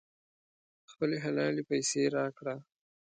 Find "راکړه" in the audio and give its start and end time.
2.15-2.55